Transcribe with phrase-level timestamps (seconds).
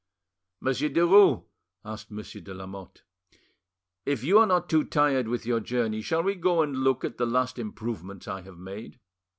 [0.61, 1.43] "Monsieur Derues;"
[1.85, 3.03] asked Monsieur de Lamatte,
[4.03, 7.19] "if you are not too tired with your journey, shall we go and look at
[7.19, 8.97] the last improvements I have made?